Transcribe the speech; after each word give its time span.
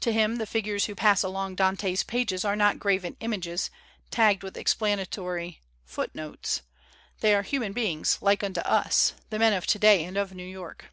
To 0.00 0.12
him 0.12 0.38
the 0.38 0.44
figures 0.44 0.86
who 0.86 0.96
pass 0.96 1.22
along 1.22 1.54
Dante's 1.54 2.02
pages 2.02 2.44
are 2.44 2.56
not 2.56 2.80
graven 2.80 3.16
images, 3.20 3.70
tagged 4.10 4.42
with 4.42 4.56
explanatory 4.56 5.60
foot 5.84 6.12
notes; 6.16 6.62
they 7.20 7.32
are 7.32 7.42
human 7.42 7.72
beings 7.72 8.18
like 8.20 8.42
unto 8.42 8.58
us, 8.62 9.14
the 9.30 9.38
men 9.38 9.52
of 9.52 9.68
today 9.68 10.02
and 10.02 10.16
of 10.16 10.34
New 10.34 10.42
York. 10.42 10.86